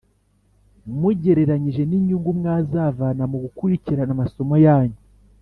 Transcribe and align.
mugereranyije 0.99 1.81
n’inyungu 1.85 2.29
mwazavana 2.39 3.23
mu 3.31 3.37
gukurikirana 3.43 4.11
amasomo 4.17 4.55
yanyu. 4.65 4.99